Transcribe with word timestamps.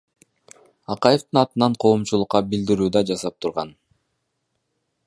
Акаевдин 0.95 1.39
атынан 1.41 1.75
коомчулукка 1.85 2.43
билдирүү 2.55 2.89
да 2.97 3.05
жасап 3.13 3.39
турган. 3.47 3.77